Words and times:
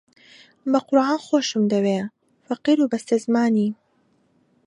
بە 0.71 0.79
قورئان 0.87 1.19
خۆشم 1.25 1.63
دەوێ 1.73 1.99
فەقیر 2.45 2.77
و 2.81 2.89
بەستەزمانی 2.91 3.69